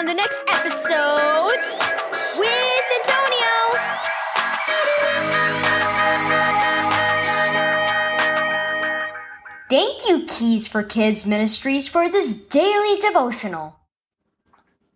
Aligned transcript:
on 0.00 0.06
the 0.06 0.14
next 0.14 0.42
episode 0.48 1.60
with 2.38 2.84
Antonio. 3.00 3.52
Thank 9.68 10.08
you, 10.08 10.24
Keys 10.26 10.66
for 10.66 10.82
Kids 10.82 11.26
Ministries, 11.26 11.86
for 11.86 12.08
this 12.08 12.46
daily 12.46 12.98
devotional. 12.98 13.76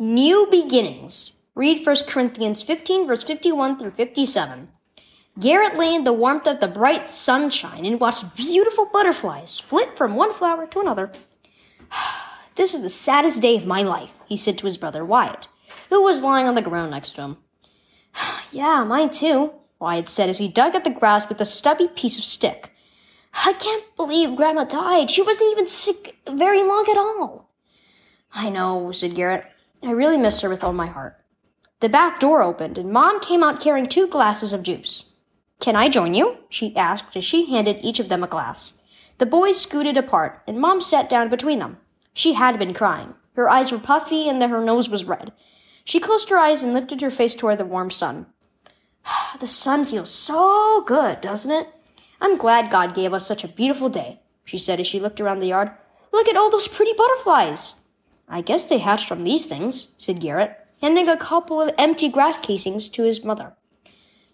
New 0.00 0.48
beginnings. 0.50 1.30
Read 1.54 1.86
1 1.86 1.96
Corinthians 2.08 2.62
15, 2.62 3.06
verse 3.06 3.22
51 3.22 3.78
through 3.78 3.92
57. 3.92 4.68
Garrett 5.38 5.76
lay 5.76 5.94
in 5.94 6.02
the 6.02 6.12
warmth 6.12 6.48
of 6.48 6.58
the 6.58 6.66
bright 6.66 7.12
sunshine 7.12 7.86
and 7.86 8.00
watched 8.00 8.34
beautiful 8.34 8.86
butterflies 8.92 9.60
flit 9.60 9.96
from 9.96 10.16
one 10.16 10.32
flower 10.32 10.66
to 10.66 10.80
another. 10.80 11.12
This 12.56 12.74
is 12.74 12.82
the 12.82 12.90
saddest 12.90 13.40
day 13.40 13.56
of 13.56 13.66
my 13.66 13.82
life, 13.82 14.17
he 14.28 14.36
said 14.36 14.58
to 14.58 14.66
his 14.66 14.76
brother 14.76 15.04
Wyatt, 15.04 15.48
who 15.88 16.02
was 16.02 16.22
lying 16.22 16.46
on 16.46 16.54
the 16.54 16.62
ground 16.62 16.90
next 16.90 17.12
to 17.12 17.22
him. 17.22 17.36
yeah, 18.52 18.84
mine 18.84 19.10
too, 19.10 19.52
Wyatt 19.80 20.08
said 20.08 20.28
as 20.28 20.38
he 20.38 20.48
dug 20.48 20.74
at 20.74 20.84
the 20.84 20.90
grass 20.90 21.28
with 21.28 21.40
a 21.40 21.44
stubby 21.44 21.88
piece 21.88 22.18
of 22.18 22.24
stick. 22.24 22.72
I 23.44 23.52
can't 23.52 23.84
believe 23.96 24.36
Grandma 24.36 24.64
died. 24.64 25.10
She 25.10 25.22
wasn't 25.22 25.52
even 25.52 25.68
sick 25.68 26.16
very 26.28 26.62
long 26.62 26.86
at 26.90 26.96
all. 26.96 27.50
I 28.32 28.50
know, 28.50 28.92
said 28.92 29.14
Garrett. 29.14 29.44
I 29.82 29.90
really 29.90 30.18
miss 30.18 30.40
her 30.40 30.48
with 30.48 30.64
all 30.64 30.72
my 30.72 30.86
heart. 30.86 31.16
The 31.80 31.88
back 31.88 32.18
door 32.18 32.42
opened, 32.42 32.78
and 32.78 32.90
Mom 32.90 33.20
came 33.20 33.44
out 33.44 33.60
carrying 33.60 33.86
two 33.86 34.08
glasses 34.08 34.52
of 34.52 34.64
juice. 34.64 35.10
Can 35.60 35.76
I 35.76 35.88
join 35.88 36.14
you? 36.14 36.38
she 36.48 36.74
asked 36.76 37.16
as 37.16 37.24
she 37.24 37.46
handed 37.46 37.78
each 37.82 38.00
of 38.00 38.08
them 38.08 38.24
a 38.24 38.28
glass. 38.28 38.74
The 39.18 39.26
boys 39.26 39.60
scooted 39.60 39.96
apart, 39.96 40.42
and 40.46 40.58
Mom 40.58 40.80
sat 40.80 41.08
down 41.08 41.28
between 41.28 41.60
them. 41.60 41.78
She 42.14 42.32
had 42.32 42.58
been 42.58 42.74
crying. 42.74 43.14
Her 43.38 43.48
eyes 43.48 43.70
were 43.70 43.78
puffy 43.78 44.28
and 44.28 44.42
her 44.42 44.64
nose 44.64 44.88
was 44.88 45.04
red. 45.04 45.30
She 45.84 46.00
closed 46.00 46.28
her 46.28 46.38
eyes 46.38 46.64
and 46.64 46.74
lifted 46.74 47.00
her 47.02 47.10
face 47.10 47.36
toward 47.36 47.58
the 47.58 47.64
warm 47.64 47.88
sun. 47.88 48.26
the 49.38 49.46
sun 49.46 49.84
feels 49.84 50.10
so 50.10 50.82
good, 50.84 51.20
doesn't 51.20 51.52
it? 51.52 51.68
I'm 52.20 52.36
glad 52.36 52.68
God 52.68 52.96
gave 52.96 53.12
us 53.14 53.28
such 53.28 53.44
a 53.44 53.48
beautiful 53.48 53.88
day, 53.88 54.18
she 54.44 54.58
said 54.58 54.80
as 54.80 54.88
she 54.88 54.98
looked 54.98 55.20
around 55.20 55.38
the 55.38 55.46
yard. 55.46 55.70
Look 56.12 56.26
at 56.26 56.36
all 56.36 56.50
those 56.50 56.66
pretty 56.66 56.92
butterflies. 56.94 57.76
I 58.28 58.40
guess 58.40 58.64
they 58.64 58.78
hatched 58.78 59.06
from 59.06 59.22
these 59.22 59.46
things, 59.46 59.94
said 59.98 60.20
Garrett, 60.20 60.56
handing 60.82 61.08
a 61.08 61.16
couple 61.16 61.60
of 61.60 61.72
empty 61.78 62.08
grass 62.08 62.38
casings 62.38 62.88
to 62.88 63.04
his 63.04 63.22
mother. 63.22 63.52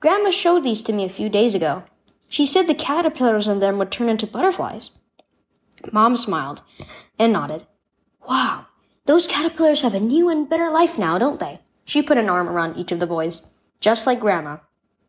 Grandma 0.00 0.30
showed 0.30 0.62
these 0.62 0.82
to 0.82 0.92
me 0.92 1.06
a 1.06 1.08
few 1.08 1.30
days 1.30 1.54
ago. 1.54 1.84
She 2.28 2.44
said 2.44 2.66
the 2.66 2.74
caterpillars 2.74 3.48
in 3.48 3.60
them 3.60 3.78
would 3.78 3.90
turn 3.90 4.10
into 4.10 4.26
butterflies. 4.26 4.90
Mom 5.90 6.18
smiled 6.18 6.60
and 7.18 7.32
nodded. 7.32 7.66
Wow, 8.28 8.66
those 9.06 9.26
caterpillars 9.26 9.82
have 9.82 9.94
a 9.94 10.00
new 10.00 10.28
and 10.28 10.48
better 10.48 10.70
life 10.70 10.98
now, 10.98 11.18
don't 11.18 11.40
they? 11.40 11.60
She 11.84 12.02
put 12.02 12.18
an 12.18 12.28
arm 12.28 12.48
around 12.48 12.76
each 12.76 12.92
of 12.92 13.00
the 13.00 13.06
boys, 13.06 13.46
just 13.80 14.06
like 14.06 14.20
Grandma. 14.20 14.58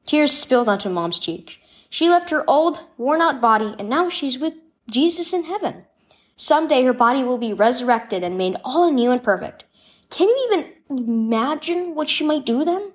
Tears 0.06 0.31
spilled 0.31 0.70
onto 0.70 0.89
Mom's 0.89 1.20
cheek. 1.20 1.59
She 1.89 2.09
left 2.09 2.30
her 2.30 2.50
old, 2.50 2.81
worn 2.97 3.22
out 3.22 3.42
body, 3.42 3.75
and 3.78 3.89
now 3.89 4.09
she's 4.09 4.39
with 4.39 4.53
Jesus 4.89 5.34
in 5.34 5.44
heaven. 5.44 5.86
Someday 6.36 6.84
her 6.84 6.94
body 6.94 7.23
will 7.23 7.38
be 7.38 7.53
resurrected 7.53 8.23
and 8.23 8.38
made 8.38 8.56
all 8.64 8.92
new 8.92 9.12
and 9.12 9.22
perfect. 9.22 9.66
Can 10.09 10.28
you 10.28 10.50
even 10.52 10.73
imagine 10.89 11.94
what 11.94 12.09
she 12.09 12.25
might 12.25 12.45
do 12.45 12.66
then? 12.66 12.94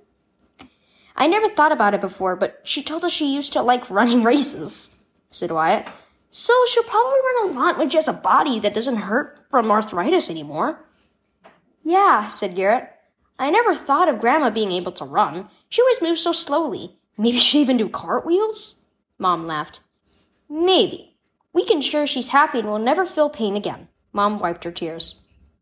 I 1.15 1.27
never 1.27 1.49
thought 1.49 1.73
about 1.73 1.95
it 1.95 2.01
before, 2.01 2.37
but 2.37 2.61
she 2.65 2.83
told 2.83 3.05
us 3.05 3.13
she 3.13 3.35
used 3.35 3.53
to 3.53 3.63
like 3.63 3.89
running 3.91 4.25
races, 4.25 4.97
said 5.31 5.53
Wyatt. 5.53 5.89
So 6.31 6.53
she'll 6.67 6.83
probably 6.83 7.19
run 7.21 7.51
a 7.51 7.53
lot 7.59 7.79
when 7.79 7.89
she 7.89 7.97
has 7.97 8.09
a 8.09 8.13
body 8.13 8.59
that 8.61 8.75
doesn't 8.75 8.97
hurt 8.97 9.41
from 9.51 9.71
arthritis 9.71 10.29
anymore. 10.29 10.85
Yeah, 11.87 12.27
said 12.27 12.57
Garrett. 12.57 12.91
I 13.39 13.49
never 13.49 13.73
thought 13.73 14.09
of 14.09 14.21
Grandma 14.21 14.51
being 14.51 14.73
able 14.73 14.91
to 14.91 15.05
run. 15.05 15.49
She 15.69 15.81
always 15.81 16.03
moves 16.03 16.21
so 16.21 16.33
slowly. 16.33 16.99
Maybe 17.17 17.39
she'd 17.39 17.61
even 17.61 17.77
do 17.77 17.89
cartwheels? 17.89 18.83
Mom 19.21 19.47
laughed. 19.47 19.79
Maybe. 20.51 21.17
We 21.53 21.65
can 21.65 21.81
sure 21.81 22.05
she's 22.05 22.31
happy 22.31 22.59
and 22.59 22.67
will 22.67 22.81
never 22.81 23.07
feel 23.07 23.31
pain 23.31 23.55
again. 23.55 23.87
Mom 24.13 24.41
wiped 24.41 24.65
her 24.65 24.73
tears. 24.73 25.21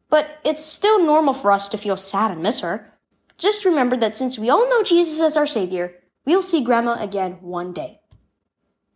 But 0.09 0.39
it's 0.45 0.65
still 0.65 0.99
normal 0.99 1.34
for 1.34 1.53
us 1.53 1.69
to 1.69 1.77
feel 1.77 1.99
sad 1.99 2.31
and 2.31 2.43
miss 2.43 2.61
her. 2.61 2.95
Just 3.37 3.67
remember 3.67 3.95
that 3.99 4.17
since 4.17 4.39
we 4.39 4.49
all 4.49 4.67
know 4.71 4.83
Jesus 4.83 5.21
as 5.21 5.37
our 5.37 5.47
Savior, 5.47 5.93
we'll 6.25 6.43
see 6.43 6.65
Grandma 6.65 6.95
again 6.95 7.33
one 7.43 7.75
day. 7.75 8.01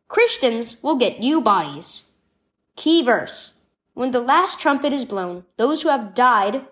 Christians 0.09 0.83
will 0.83 0.97
get 0.97 1.21
new 1.21 1.43
bodies. 1.43 2.05
Key 2.75 3.03
verse. 3.03 3.65
When 3.93 4.13
the 4.13 4.21
last 4.21 4.59
trumpet 4.59 4.95
is 4.95 5.05
blown, 5.05 5.45
those 5.59 5.83
who 5.83 5.91
have 5.91 6.15
died 6.15 6.65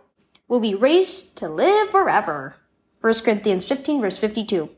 will 0.49 0.61
be 0.61 0.75
raised 0.75 1.37
to 1.37 1.49
live 1.49 1.91
forever. 1.91 2.57
1 3.01 3.15
Corinthians 3.21 3.65
15 3.65 4.01
verse 4.01 4.19
52. 4.19 4.71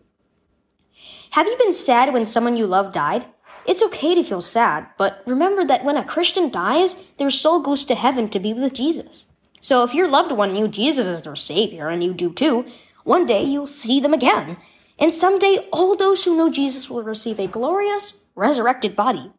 Have 1.31 1.47
you 1.47 1.57
been 1.59 1.73
sad 1.73 2.13
when 2.13 2.27
someone 2.27 2.57
you 2.57 2.67
love 2.67 2.93
died? 2.93 3.27
It's 3.67 3.83
okay 3.83 4.15
to 4.15 4.25
feel 4.25 4.41
sad, 4.41 4.87
but 4.97 5.23
remember 5.27 5.63
that 5.65 5.85
when 5.85 5.99
a 5.99 6.05
Christian 6.05 6.51
dies, 6.51 7.05
their 7.19 7.29
soul 7.29 7.61
goes 7.61 7.85
to 7.85 7.95
heaven 7.95 8.31
to 8.31 8.41
be 8.41 8.55
with 8.55 8.73
Jesus. 8.73 9.27
So 9.61 9.85
if 9.85 9.95
your 9.95 10.09
loved 10.09 10.33
one 10.33 10.55
knew 10.55 10.69
Jesus 10.69 11.07
as 11.07 11.23
their 11.23 11.37
savior 11.37 11.89
and 11.89 12.03
you 12.03 12.15
do 12.15 12.33
too, 12.33 12.65
one 13.05 13.27
day 13.27 13.43
you'll 13.43 13.67
see 13.67 14.01
them 14.01 14.15
again. 14.15 14.57
And 14.99 15.13
someday 15.13 15.69
all 15.71 15.97
those 15.97 16.25
who 16.25 16.37
know 16.37 16.51
Jesus 16.51 16.89
will 16.89 17.03
receive 17.03 17.39
a 17.39 17.47
glorious, 17.47 18.23
resurrected 18.35 18.97
body. 18.97 19.33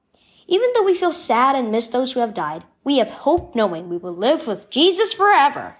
Even 0.47 0.69
though 0.73 0.83
we 0.83 0.95
feel 0.95 1.11
sad 1.11 1.55
and 1.55 1.71
miss 1.71 1.87
those 1.87 2.11
who 2.11 2.19
have 2.19 2.33
died, 2.33 2.63
we 2.83 2.99
have 2.99 3.09
hope 3.09 3.55
knowing 3.55 3.89
we 3.89 3.97
will 3.97 4.15
live 4.15 4.47
with 4.47 4.69
Jesus 4.69 5.11
forever. 5.11 5.75